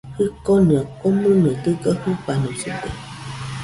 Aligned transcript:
Jikonɨa 0.17 0.79
koninɨaɨ 0.99 1.55
dɨga 1.63 1.91
jɨfanosɨde 2.01 2.89